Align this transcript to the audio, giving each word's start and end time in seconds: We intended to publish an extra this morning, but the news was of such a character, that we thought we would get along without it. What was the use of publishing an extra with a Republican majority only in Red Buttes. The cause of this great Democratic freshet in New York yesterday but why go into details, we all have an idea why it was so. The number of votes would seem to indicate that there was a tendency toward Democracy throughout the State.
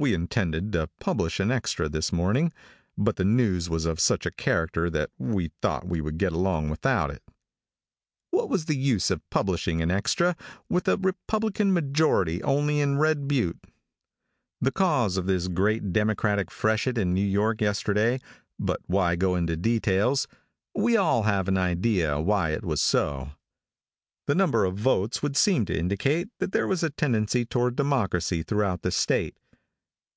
We 0.00 0.14
intended 0.14 0.74
to 0.74 0.88
publish 1.00 1.40
an 1.40 1.50
extra 1.50 1.88
this 1.88 2.12
morning, 2.12 2.52
but 2.96 3.16
the 3.16 3.24
news 3.24 3.68
was 3.68 3.84
of 3.84 3.98
such 3.98 4.26
a 4.26 4.30
character, 4.30 4.88
that 4.88 5.10
we 5.18 5.50
thought 5.60 5.88
we 5.88 6.00
would 6.00 6.18
get 6.18 6.32
along 6.32 6.68
without 6.70 7.10
it. 7.10 7.20
What 8.30 8.48
was 8.48 8.66
the 8.66 8.76
use 8.76 9.10
of 9.10 9.28
publishing 9.28 9.82
an 9.82 9.90
extra 9.90 10.36
with 10.68 10.86
a 10.86 10.98
Republican 10.98 11.72
majority 11.72 12.40
only 12.44 12.78
in 12.78 12.96
Red 12.98 13.26
Buttes. 13.26 13.58
The 14.60 14.70
cause 14.70 15.16
of 15.16 15.26
this 15.26 15.48
great 15.48 15.92
Democratic 15.92 16.52
freshet 16.52 16.96
in 16.96 17.12
New 17.12 17.20
York 17.26 17.60
yesterday 17.60 18.20
but 18.56 18.78
why 18.86 19.16
go 19.16 19.34
into 19.34 19.56
details, 19.56 20.28
we 20.76 20.96
all 20.96 21.24
have 21.24 21.48
an 21.48 21.58
idea 21.58 22.20
why 22.20 22.50
it 22.50 22.64
was 22.64 22.80
so. 22.80 23.30
The 24.28 24.36
number 24.36 24.64
of 24.64 24.76
votes 24.78 25.24
would 25.24 25.36
seem 25.36 25.64
to 25.64 25.76
indicate 25.76 26.28
that 26.38 26.52
there 26.52 26.68
was 26.68 26.84
a 26.84 26.90
tendency 26.90 27.44
toward 27.44 27.74
Democracy 27.74 28.44
throughout 28.44 28.82
the 28.82 28.92
State. 28.92 29.36